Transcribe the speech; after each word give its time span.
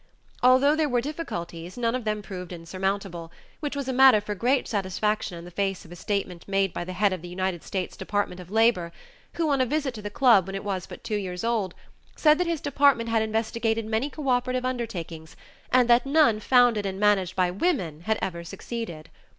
Although 0.41 0.75
there 0.75 0.89
were 0.89 0.99
difficulties, 0.99 1.77
none 1.77 1.93
of 1.93 2.05
them 2.05 2.23
proved 2.23 2.51
insurmountable, 2.51 3.31
which 3.59 3.75
was 3.75 3.87
a 3.87 3.93
matter 3.93 4.19
for 4.19 4.33
great 4.33 4.67
satisfaction 4.67 5.37
in 5.37 5.45
the 5.45 5.51
face 5.51 5.85
of 5.85 5.91
a 5.91 5.95
statement 5.95 6.47
made 6.47 6.73
by 6.73 6.83
the 6.83 6.93
head 6.93 7.13
of 7.13 7.21
the 7.21 7.27
United 7.27 7.61
States 7.63 7.95
Department 7.95 8.41
of 8.41 8.49
Labor, 8.49 8.91
who, 9.33 9.49
on 9.51 9.61
a 9.61 9.65
visit 9.67 9.93
to 9.93 10.01
the 10.01 10.09
club 10.09 10.47
when 10.47 10.55
it 10.55 10.63
was 10.63 10.87
but 10.87 11.03
two 11.03 11.17
years 11.17 11.43
old, 11.43 11.75
said 12.15 12.39
that 12.39 12.47
his 12.47 12.61
department 12.61 13.09
had 13.09 13.21
investigated 13.21 13.85
many 13.85 14.09
cooperative 14.09 14.65
undertakings, 14.65 15.35
and 15.71 15.87
that 15.87 16.07
none 16.07 16.39
founded 16.39 16.83
and 16.87 16.99
managed 16.99 17.35
by 17.35 17.51
women 17.51 18.01
had 18.07 18.17
ever 18.23 18.43
succeeded. 18.43 19.07